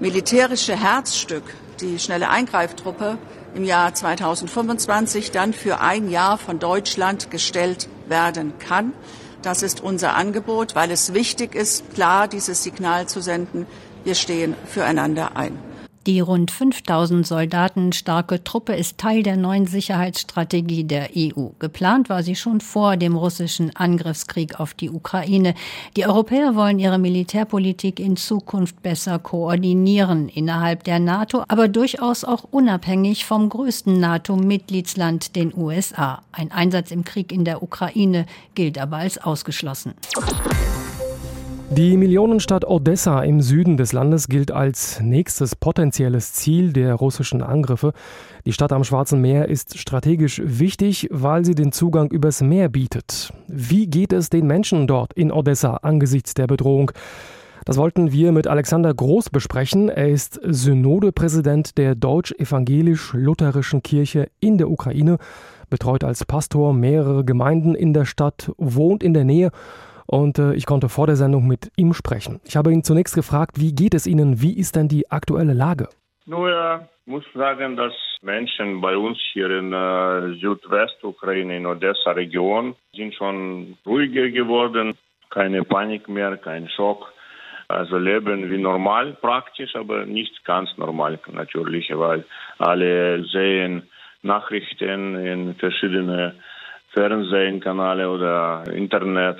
[0.00, 1.44] militärische Herzstück,
[1.80, 3.18] die schnelle Eingreiftruppe,
[3.54, 8.92] im Jahr 2025 dann für ein Jahr von Deutschland gestellt werden kann.
[9.42, 13.66] Das ist unser Angebot, weil es wichtig ist, klar dieses Signal zu senden,
[14.02, 15.69] wir stehen füreinander ein.
[16.06, 21.48] Die rund 5000 Soldaten starke Truppe ist Teil der neuen Sicherheitsstrategie der EU.
[21.58, 25.54] Geplant war sie schon vor dem russischen Angriffskrieg auf die Ukraine.
[25.98, 32.44] Die Europäer wollen ihre Militärpolitik in Zukunft besser koordinieren innerhalb der NATO, aber durchaus auch
[32.50, 36.22] unabhängig vom größten NATO-Mitgliedsland, den USA.
[36.32, 39.92] Ein Einsatz im Krieg in der Ukraine gilt aber als ausgeschlossen.
[41.72, 47.92] Die Millionenstadt Odessa im Süden des Landes gilt als nächstes potenzielles Ziel der russischen Angriffe.
[48.44, 53.32] Die Stadt am Schwarzen Meer ist strategisch wichtig, weil sie den Zugang übers Meer bietet.
[53.46, 56.90] Wie geht es den Menschen dort in Odessa angesichts der Bedrohung?
[57.66, 59.90] Das wollten wir mit Alexander Groß besprechen.
[59.90, 65.18] Er ist Synodepräsident der Deutsch-Evangelisch-Lutherischen Kirche in der Ukraine,
[65.68, 69.52] betreut als Pastor mehrere Gemeinden in der Stadt, wohnt in der Nähe
[70.10, 72.40] und äh, ich konnte vor der Sendung mit ihm sprechen.
[72.44, 75.88] Ich habe ihn zunächst gefragt, wie geht es Ihnen, wie ist denn die aktuelle Lage?
[76.26, 83.14] Nur ja, muss sagen, dass Menschen bei uns hier in äh, Südwestukraine, in Odessa-Region, sind
[83.14, 84.98] schon ruhiger geworden.
[85.30, 87.12] Keine Panik mehr, kein Schock.
[87.68, 92.24] Also leben wie normal praktisch, aber nicht ganz normal natürlich, weil
[92.58, 93.88] alle sehen
[94.22, 96.34] Nachrichten in verschiedene
[96.94, 99.38] Fernsehkanäle oder Internet.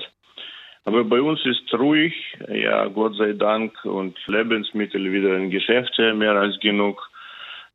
[0.83, 2.13] Aber bei uns ist ruhig,
[2.47, 7.07] ja, Gott sei Dank, und Lebensmittel wieder in Geschäfte, mehr als genug,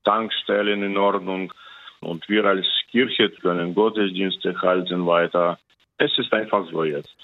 [0.05, 1.53] Tankstellen in Ordnung.
[2.01, 5.59] Und wir als Kirche können Gottesdienste halten weiter.
[5.99, 7.17] Es ist einfach so jetzt.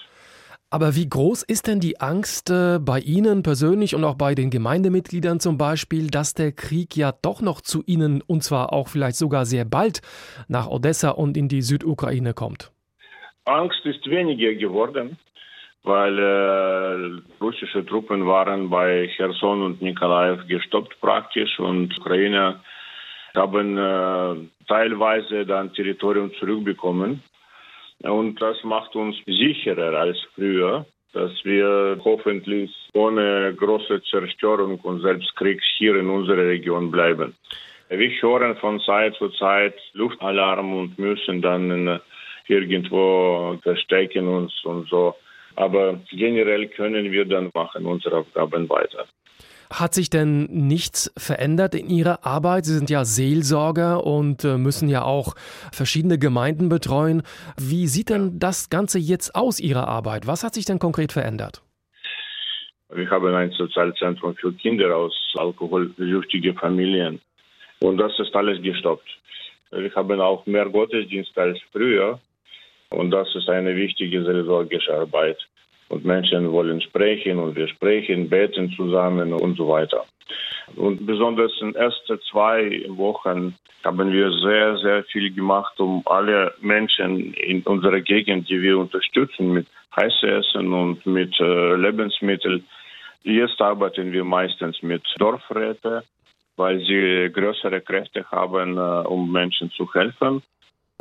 [0.71, 4.49] Aber wie groß ist denn die Angst äh, bei Ihnen persönlich und auch bei den
[4.49, 9.17] Gemeindemitgliedern zum Beispiel, dass der Krieg ja doch noch zu Ihnen und zwar auch vielleicht
[9.17, 10.01] sogar sehr bald
[10.49, 12.73] nach Odessa und in die Südukraine kommt?
[13.45, 15.19] Angst ist weniger geworden,
[15.85, 22.61] weil äh, russische Truppen waren bei Cherson und Nikolaev gestoppt praktisch und Ukrainer
[23.35, 27.23] haben äh, teilweise dann Territorium zurückbekommen.
[28.03, 35.61] Und das macht uns sicherer als früher, dass wir hoffentlich ohne große Zerstörung und Selbstkrieg
[35.79, 37.35] hier in unserer Region bleiben.
[37.89, 42.01] Wir hören von Zeit zu Zeit Luftalarm und müssen dann
[42.49, 45.15] irgendwo verstecken uns und so.
[45.57, 49.07] Aber generell können wir dann machen unsere Aufgaben weiter.
[49.73, 52.67] Hat sich denn nichts verändert in Ihrer Arbeit?
[52.67, 55.35] Sie sind ja Seelsorger und äh, müssen ja auch
[55.73, 57.23] verschiedene Gemeinden betreuen.
[57.59, 60.27] Wie sieht denn das Ganze jetzt aus, Ihrer Arbeit?
[60.27, 61.63] Was hat sich denn konkret verändert?
[62.95, 67.23] Wir haben ein Sozialzentrum für Kinder aus alkoholsüchtigen Familien.
[67.81, 69.09] Und das ist alles gestoppt.
[69.71, 72.21] Wir haben auch mehr Gottesdienste als früher.
[72.93, 75.39] Und das ist eine wichtige seelsorgische Arbeit
[75.89, 80.05] und Menschen wollen sprechen und wir sprechen, beten zusammen und so weiter.
[80.77, 86.55] Und besonders in den ersten zwei Wochen haben wir sehr, sehr viel gemacht, um alle
[86.61, 92.65] Menschen in unserer Gegend, die wir unterstützen mit heißem Essen und mit äh, Lebensmitteln.
[93.25, 96.03] Jetzt arbeiten wir meistens mit Dorfräten,
[96.57, 100.43] weil sie größere Kräfte haben, äh, um Menschen zu helfen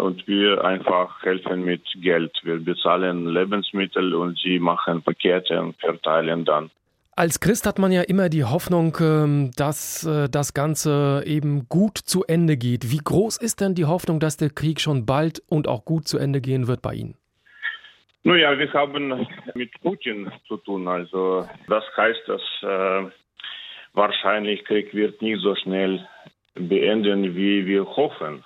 [0.01, 2.31] und wir einfach helfen mit Geld.
[2.43, 6.71] Wir bezahlen Lebensmittel und sie machen Pakete und verteilen dann.
[7.15, 11.97] Als Christ hat man ja immer die Hoffnung, ähm, dass äh, das Ganze eben gut
[11.97, 12.89] zu Ende geht.
[12.89, 16.17] Wie groß ist denn die Hoffnung, dass der Krieg schon bald und auch gut zu
[16.17, 17.15] Ende gehen wird bei Ihnen?
[18.23, 20.87] Nun ja, wir haben mit Putin zu tun.
[20.87, 23.11] Also das heißt, dass äh,
[23.93, 26.07] wahrscheinlich Krieg wird nicht so schnell
[26.55, 28.43] beenden, wie wir hoffen.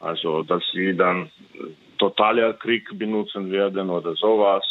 [0.00, 1.30] Also, dass sie dann
[1.98, 4.64] totaler Krieg benutzen werden oder sowas,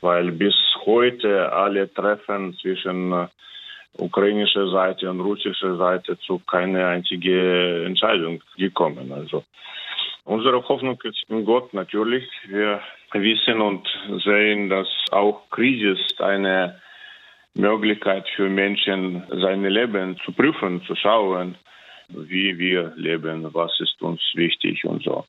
[0.00, 0.54] weil bis
[0.86, 3.26] heute alle Treffen zwischen äh,
[3.98, 9.10] ukrainischer Seite und russischer Seite zu keine einzige Entscheidung gekommen.
[9.12, 9.44] Also
[10.24, 12.24] unsere Hoffnung ist in Gott natürlich.
[12.46, 12.80] Wir
[13.12, 13.88] wissen und
[14.24, 16.80] sehen, dass auch Krise eine
[17.54, 21.56] Möglichkeit für Menschen, seine Leben zu prüfen, zu schauen,
[22.08, 25.24] wie wir leben, was ist uns wichtig und so.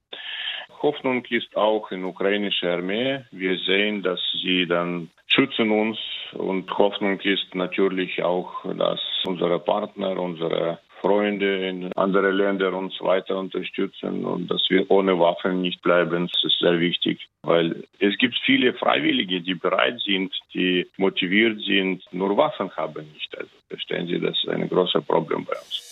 [0.81, 3.21] Hoffnung ist auch in ukrainischer Armee.
[3.31, 5.97] Wir sehen, dass sie dann schützen uns
[6.33, 13.37] und Hoffnung ist natürlich auch, dass unsere Partner, unsere Freunde in andere Länder uns weiter
[13.37, 16.27] unterstützen und dass wir ohne Waffen nicht bleiben.
[16.31, 22.03] Das ist sehr wichtig, weil es gibt viele Freiwillige, die bereit sind, die motiviert sind,
[22.11, 23.37] nur Waffen haben nicht.
[23.37, 25.88] Also verstehen Sie, das ist ein großes Problem bei uns.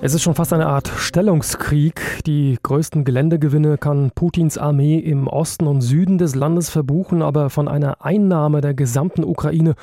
[0.00, 2.22] Es ist schon fast eine Art Stellungskrieg.
[2.24, 7.66] Die größten Geländegewinne kann Putins Armee im Osten und Süden des Landes verbuchen, aber von
[7.66, 9.74] einer Einnahme der gesamten Ukraine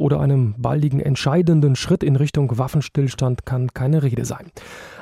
[0.00, 4.50] oder einem baldigen entscheidenden Schritt in Richtung Waffenstillstand kann keine Rede sein.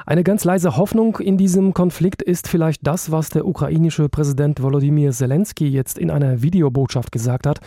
[0.05, 5.13] Eine ganz leise Hoffnung in diesem Konflikt ist vielleicht das, was der ukrainische Präsident Volodymyr
[5.13, 7.61] Zelensky jetzt in einer Videobotschaft gesagt hat.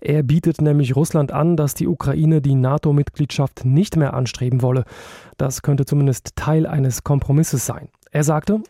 [0.00, 4.84] Er bietet nämlich Russland an, dass die Ukraine die NATO-Mitgliedschaft nicht mehr anstreben wolle.
[5.36, 7.88] Das könnte zumindest Teil eines Kompromisses sein.
[8.10, 8.62] Er sagte,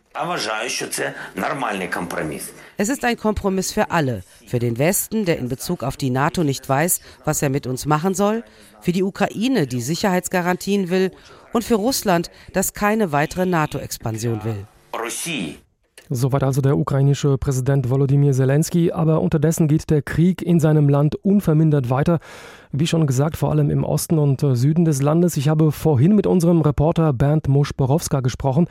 [2.77, 6.43] es ist ein Kompromiss für alle, für den Westen, der in Bezug auf die NATO
[6.43, 8.43] nicht weiß, was er mit uns machen soll,
[8.81, 11.11] für die Ukraine, die Sicherheitsgarantien will,
[11.53, 14.67] und für Russland, das keine weitere NATO-Expansion will.
[16.11, 18.91] Soweit also der ukrainische Präsident Volodymyr Zelensky.
[18.91, 22.17] Aber unterdessen geht der Krieg in seinem Land unvermindert weiter.
[22.71, 25.37] Wie schon gesagt, vor allem im Osten und Süden des Landes.
[25.37, 28.67] Ich habe vorhin mit unserem Reporter Bernd Mosch-Borowska gesprochen.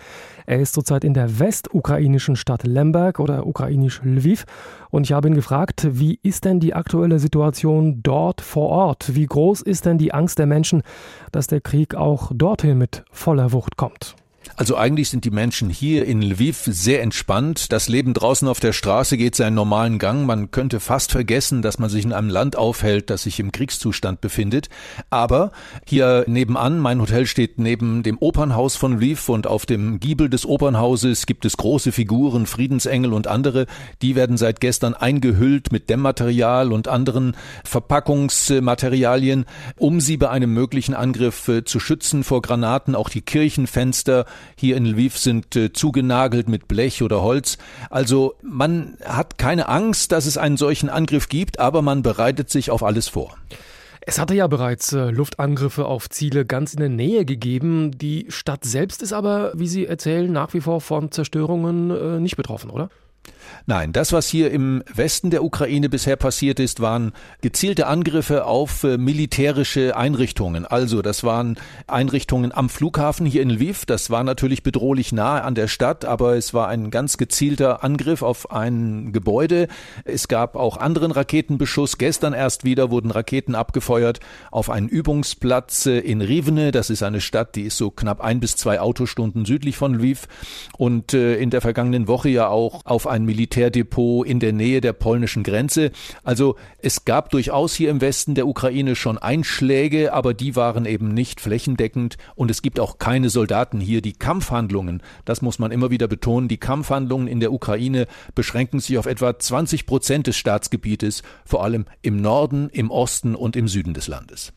[0.46, 4.44] Er ist zurzeit in der westukrainischen Stadt Lemberg oder ukrainisch Lviv.
[4.90, 9.14] Und ich habe ihn gefragt, wie ist denn die aktuelle Situation dort vor Ort?
[9.14, 10.82] Wie groß ist denn die Angst der Menschen,
[11.30, 14.16] dass der Krieg auch dorthin mit voller Wucht kommt?
[14.58, 17.70] Also eigentlich sind die Menschen hier in Lviv sehr entspannt.
[17.70, 20.26] Das Leben draußen auf der Straße geht seinen normalen Gang.
[20.26, 24.20] Man könnte fast vergessen, dass man sich in einem Land aufhält, das sich im Kriegszustand
[24.20, 24.68] befindet.
[25.10, 25.52] Aber
[25.86, 30.44] hier nebenan, mein Hotel steht neben dem Opernhaus von Lviv und auf dem Giebel des
[30.44, 33.66] Opernhauses gibt es große Figuren, Friedensengel und andere.
[34.02, 39.44] Die werden seit gestern eingehüllt mit Dämmmaterial und anderen Verpackungsmaterialien,
[39.76, 42.96] um sie bei einem möglichen Angriff äh, zu schützen vor Granaten.
[42.96, 47.58] Auch die Kirchenfenster hier in Lviv sind äh, zugenagelt mit Blech oder Holz.
[47.90, 52.70] Also man hat keine Angst, dass es einen solchen Angriff gibt, aber man bereitet sich
[52.70, 53.36] auf alles vor.
[54.00, 57.90] Es hatte ja bereits äh, Luftangriffe auf Ziele ganz in der Nähe gegeben.
[57.98, 62.36] Die Stadt selbst ist aber, wie Sie erzählen, nach wie vor von Zerstörungen äh, nicht
[62.36, 62.88] betroffen, oder?
[63.66, 68.84] Nein, das, was hier im Westen der Ukraine bisher passiert ist, waren gezielte Angriffe auf
[68.84, 70.66] äh, militärische Einrichtungen.
[70.66, 71.56] Also, das waren
[71.86, 73.86] Einrichtungen am Flughafen hier in Lviv.
[73.86, 78.22] Das war natürlich bedrohlich nahe an der Stadt, aber es war ein ganz gezielter Angriff
[78.22, 79.68] auf ein Gebäude.
[80.04, 81.98] Es gab auch anderen Raketenbeschuss.
[81.98, 86.72] Gestern erst wieder wurden Raketen abgefeuert auf einen Übungsplatz äh, in Rivne.
[86.72, 90.26] Das ist eine Stadt, die ist so knapp ein bis zwei Autostunden südlich von Lviv.
[90.76, 94.92] Und äh, in der vergangenen Woche ja auch auf ein Militärdepot in der Nähe der
[94.92, 95.92] polnischen Grenze.
[96.24, 101.14] Also es gab durchaus hier im Westen der Ukraine schon Einschläge, aber die waren eben
[101.14, 104.02] nicht flächendeckend und es gibt auch keine Soldaten hier.
[104.02, 108.98] Die Kampfhandlungen, das muss man immer wieder betonen, die Kampfhandlungen in der Ukraine beschränken sich
[108.98, 113.94] auf etwa 20 Prozent des Staatsgebietes, vor allem im Norden, im Osten und im Süden
[113.94, 114.52] des Landes.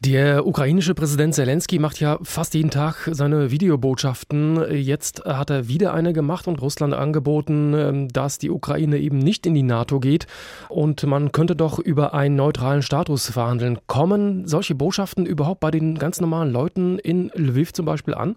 [0.00, 4.62] Der ukrainische Präsident Zelensky macht ja fast jeden Tag seine Videobotschaften.
[4.70, 9.46] Jetzt hat er wieder eine gemacht und Russland angeboten, ähm, dass die Ukraine eben nicht
[9.46, 10.26] in die NATO geht.
[10.68, 13.78] Und man könnte doch über einen neutralen Status verhandeln.
[13.86, 18.36] Kommen solche Botschaften überhaupt bei den ganz normalen Leuten in Lviv zum Beispiel an?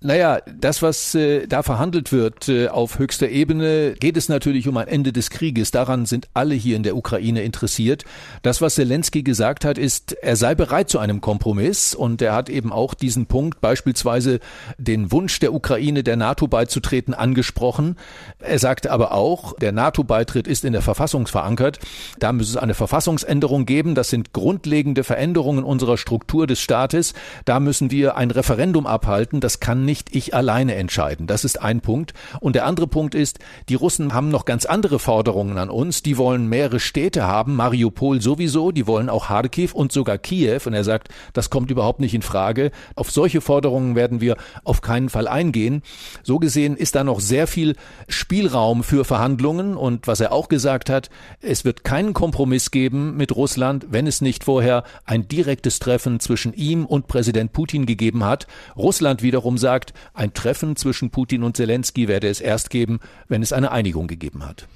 [0.00, 4.76] Naja, das, was äh, da verhandelt wird äh, auf höchster Ebene, geht es natürlich um
[4.76, 5.70] ein Ende des Krieges.
[5.70, 8.04] Daran sind alle hier in der Ukraine interessiert.
[8.42, 12.48] Das, was Zelensky gesagt hat, ist, er sei bereit zu einem Kompromiss und er hat
[12.48, 14.40] eben auch diesen Punkt, beispielsweise
[14.78, 17.96] den Wunsch der Ukraine, der NATO beizutreten, angesprochen.
[18.38, 21.78] Er sagte aber auch, der NATO-Beitritt ist in der Verfassung verankert.
[22.18, 23.94] Da muss es eine Verfassungsänderung geben.
[23.94, 27.14] Das sind grundlegende Veränderungen unserer Struktur des Staates.
[27.44, 29.40] Da müssen wir ein Referendum abhalten.
[29.48, 31.26] Das kann nicht ich alleine entscheiden.
[31.26, 32.12] Das ist ein Punkt.
[32.38, 33.38] Und der andere Punkt ist,
[33.70, 36.02] die Russen haben noch ganz andere Forderungen an uns.
[36.02, 40.60] Die wollen mehrere Städte haben, Mariupol sowieso, die wollen auch Kharkiv und sogar Kiew.
[40.66, 42.72] Und er sagt, das kommt überhaupt nicht in Frage.
[42.94, 45.80] Auf solche Forderungen werden wir auf keinen Fall eingehen.
[46.22, 47.74] So gesehen ist da noch sehr viel
[48.06, 51.08] Spielraum für Verhandlungen und was er auch gesagt hat,
[51.40, 56.52] es wird keinen Kompromiss geben mit Russland, wenn es nicht vorher ein direktes Treffen zwischen
[56.52, 58.46] ihm und Präsident Putin gegeben hat.
[58.76, 62.98] Russland wiederum sagt, ein Treffen zwischen Putin und Zelensky werde es erst geben,
[63.28, 64.66] wenn es eine Einigung gegeben hat.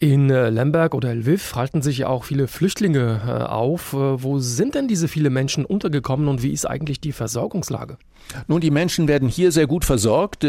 [0.00, 3.94] In äh, Lemberg oder Lviv halten sich ja auch viele Flüchtlinge äh, auf.
[3.94, 7.98] Äh, wo sind denn diese viele Menschen untergekommen und wie ist eigentlich die Versorgungslage?
[8.46, 10.46] Nun, die Menschen werden hier sehr gut versorgt.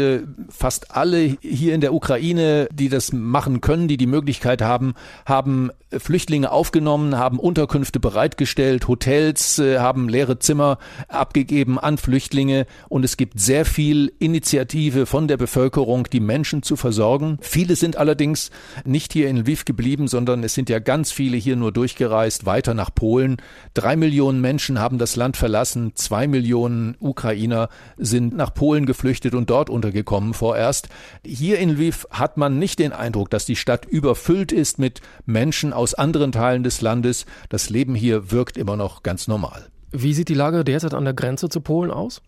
[0.50, 4.92] Fast alle hier in der Ukraine, die das machen können, die die Möglichkeit haben,
[5.24, 10.76] haben Flüchtlinge aufgenommen, haben Unterkünfte bereitgestellt, Hotels, haben leere Zimmer
[11.08, 16.76] abgegeben an Flüchtlinge und es gibt sehr viel Initiative von der Bevölkerung, die Menschen zu
[16.76, 17.36] versorgen.
[17.40, 18.52] Viele sind allerdings
[18.84, 22.74] nicht hier in Lviv geblieben, sondern es sind ja ganz viele hier nur durchgereist, weiter
[22.74, 23.38] nach Polen.
[23.74, 29.50] Drei Millionen Menschen haben das Land verlassen, zwei Millionen Ukrainer sind nach Polen geflüchtet und
[29.50, 30.88] dort untergekommen vorerst.
[31.26, 35.72] Hier in Lviv hat man nicht den Eindruck, dass die Stadt überfüllt ist mit Menschen
[35.72, 37.26] aus anderen Teilen des Landes.
[37.48, 39.70] Das Leben hier wirkt immer noch ganz normal.
[39.90, 42.22] Wie sieht die Lage derzeit an der Grenze zu Polen aus?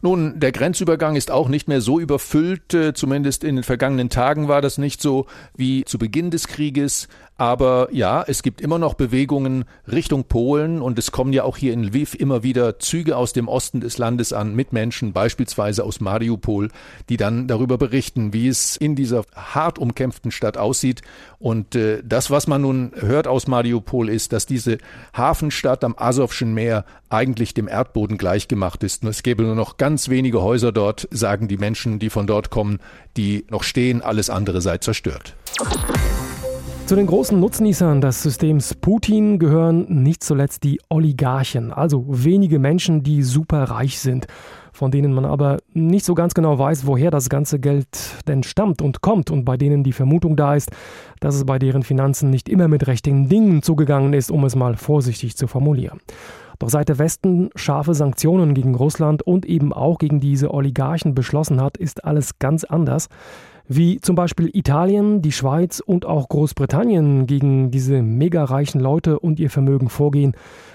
[0.00, 2.74] Nun, der Grenzübergang ist auch nicht mehr so überfüllt.
[2.74, 7.08] Äh, zumindest in den vergangenen Tagen war das nicht so wie zu Beginn des Krieges.
[7.42, 11.72] Aber ja, es gibt immer noch Bewegungen Richtung Polen und es kommen ja auch hier
[11.72, 16.00] in Lviv immer wieder Züge aus dem Osten des Landes an mit Menschen, beispielsweise aus
[16.00, 16.68] Mariupol,
[17.08, 21.02] die dann darüber berichten, wie es in dieser hart umkämpften Stadt aussieht.
[21.40, 24.78] Und äh, das, was man nun hört aus Mariupol, ist, dass diese
[25.12, 29.04] Hafenstadt am Asowschen Meer eigentlich dem Erdboden gleichgemacht ist.
[29.04, 32.78] Es gäbe nur noch ganz wenige Häuser dort, sagen die Menschen, die von dort kommen,
[33.18, 35.36] die noch stehen, alles andere sei zerstört.
[36.86, 43.02] Zu den großen Nutznießern des Systems Putin gehören nicht zuletzt die Oligarchen, also wenige Menschen,
[43.02, 44.26] die super reich sind,
[44.72, 47.86] von denen man aber nicht so ganz genau weiß, woher das ganze Geld
[48.26, 50.70] denn stammt und kommt und bei denen die Vermutung da ist,
[51.20, 54.76] dass es bei deren Finanzen nicht immer mit rechten Dingen zugegangen ist, um es mal
[54.76, 56.00] vorsichtig zu formulieren.
[56.62, 61.60] Doch seit der Westen scharfe Sanktionen gegen Russland und eben auch gegen diese Oligarchen beschlossen
[61.60, 63.08] hat, ist alles ganz anders
[63.68, 69.40] wie zum Beispiel Italien, die Schweiz und auch Großbritannien gegen diese mega reichen Leute und
[69.40, 70.34] ihr Vermögen vorgehen.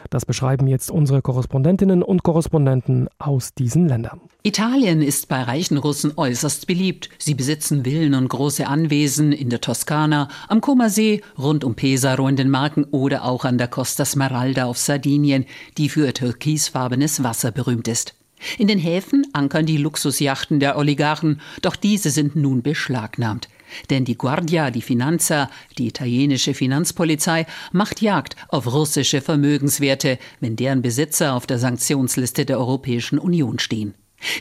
[0.10, 4.22] Das beschreiben jetzt unsere Korrespondentinnen und Korrespondenten aus diesen Ländern.
[4.44, 7.10] Italien ist bei reichen Russen äußerst beliebt.
[7.18, 12.38] Sie besitzen Villen und große Anwesen in der Toskana, am Comersee, rund um Pesaro in
[12.38, 15.46] den Marken oder auch an der Costa Smeralda auf Sardinien,
[15.78, 18.17] die für türkisfarbenes Wasser berühmt ist.
[18.58, 23.50] In den Häfen ankern die Luxusjachten der Oligarchen, doch diese sind nun beschlagnahmt.
[23.90, 30.82] Denn die Guardia di Finanza, die italienische Finanzpolizei, macht Jagd auf russische Vermögenswerte, wenn deren
[30.82, 33.94] Besitzer auf der Sanktionsliste der Europäischen Union stehen.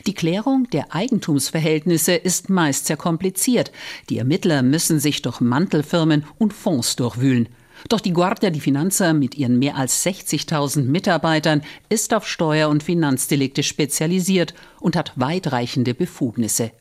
[0.07, 3.71] Die Klärung der Eigentumsverhältnisse ist meist sehr kompliziert.
[4.09, 7.49] Die Ermittler müssen sich durch Mantelfirmen und Fonds durchwühlen.
[7.89, 12.83] Doch die Guardia di Finanza mit ihren mehr als 60.000 Mitarbeitern ist auf Steuer- und
[12.83, 16.71] Finanzdelikte spezialisiert und hat weitreichende Befugnisse.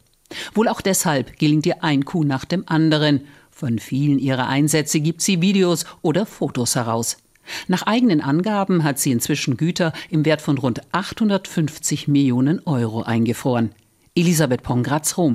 [0.55, 3.27] Wohl auch deshalb gelingt ihr ein Coup nach dem anderen.
[3.51, 7.19] Von vielen ihrer Einsätze gibt sie Videos oder Fotos heraus.
[7.69, 13.71] Nach eigenen Angaben hat sie inzwischen Güter im Wert von rund 850 Millionen Euro eingefroren.
[14.17, 15.35] Elisabeth Pongratz, Rom.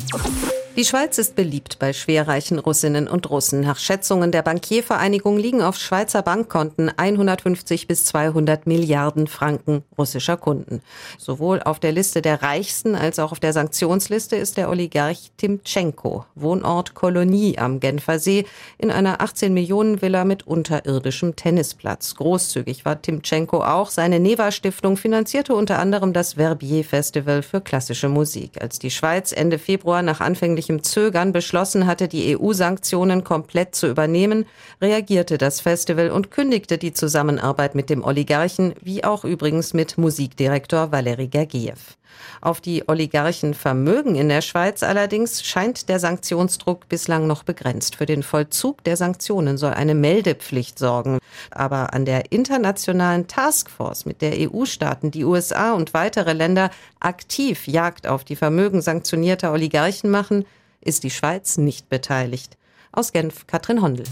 [0.77, 3.59] Die Schweiz ist beliebt bei schwerreichen Russinnen und Russen.
[3.59, 10.81] Nach Schätzungen der Bankiervereinigung liegen auf Schweizer Bankkonten 150 bis 200 Milliarden Franken russischer Kunden.
[11.17, 16.23] Sowohl auf der Liste der Reichsten als auch auf der Sanktionsliste ist der Oligarch Timtschenko,
[16.35, 18.45] Wohnort Kolonie am Genfer See,
[18.77, 22.15] in einer 18 Millionen Villa mit unterirdischem Tennisplatz.
[22.15, 23.89] Großzügig war Timtschenko auch.
[23.89, 28.61] Seine Neva-Stiftung finanzierte unter anderem das Verbier Festival für klassische Musik.
[28.61, 33.87] Als die Schweiz Ende Februar nach anfänglich anfänglichem Zögern beschlossen hatte, die EU-Sanktionen komplett zu
[33.87, 34.45] übernehmen,
[34.81, 40.91] reagierte das Festival und kündigte die Zusammenarbeit mit dem Oligarchen, wie auch übrigens mit Musikdirektor
[40.91, 41.97] Valery Gergiev.
[42.41, 47.95] Auf die Oligarchenvermögen in der Schweiz allerdings scheint der Sanktionsdruck bislang noch begrenzt.
[47.95, 51.19] Für den Vollzug der Sanktionen soll eine Meldepflicht sorgen.
[51.51, 58.07] Aber an der internationalen Taskforce, mit der EU-Staaten, die USA und weitere Länder aktiv Jagd
[58.07, 60.45] auf die Vermögen sanktionierter Oligarchen machen,
[60.81, 62.57] ist die Schweiz nicht beteiligt.
[62.93, 64.05] Aus Genf, Katrin Hondel.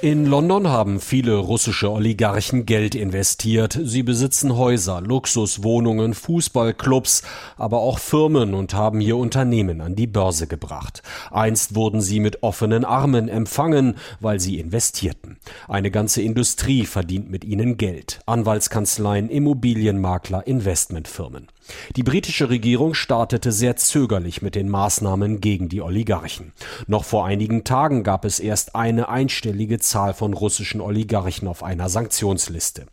[0.00, 3.76] In London haben viele russische Oligarchen Geld investiert.
[3.82, 7.22] Sie besitzen Häuser, Luxuswohnungen, Fußballclubs,
[7.56, 11.02] aber auch Firmen und haben hier Unternehmen an die Börse gebracht.
[11.32, 15.38] Einst wurden sie mit offenen Armen empfangen, weil sie investierten.
[15.66, 18.20] Eine ganze Industrie verdient mit ihnen Geld.
[18.26, 21.48] Anwaltskanzleien, Immobilienmakler, Investmentfirmen.
[21.94, 26.52] Die britische Regierung startete sehr zögerlich mit den Maßnahmen gegen die Oligarchen.
[26.86, 31.88] Noch vor einigen Tagen gab es erst eine einstellige Zahl von russischen Oligarchen auf einer
[31.88, 32.86] Sanktionsliste.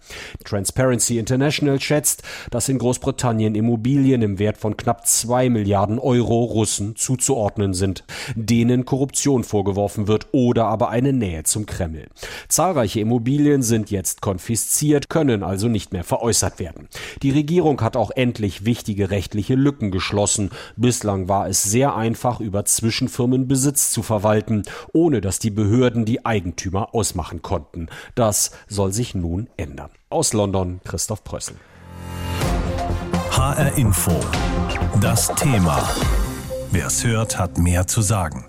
[0.43, 6.95] Transparency International schätzt, dass in Großbritannien Immobilien im Wert von knapp zwei Milliarden Euro Russen
[6.95, 8.03] zuzuordnen sind,
[8.35, 12.07] denen Korruption vorgeworfen wird oder aber eine Nähe zum Kreml.
[12.47, 16.87] Zahlreiche Immobilien sind jetzt konfisziert, können also nicht mehr veräußert werden.
[17.21, 20.51] Die Regierung hat auch endlich wichtige rechtliche Lücken geschlossen.
[20.75, 24.63] Bislang war es sehr einfach, über Zwischenfirmen Besitz zu verwalten,
[25.09, 27.87] ohne dass die Behörden die Eigentümer ausmachen konnten.
[28.13, 29.89] Das soll sich nun ändern.
[30.11, 31.55] Aus London Christoph Prössel.
[33.31, 34.11] HR Info.
[35.01, 35.81] Das Thema.
[36.69, 38.48] Wer es hört, hat mehr zu sagen.